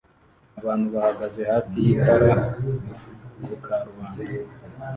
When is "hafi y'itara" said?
1.51-2.31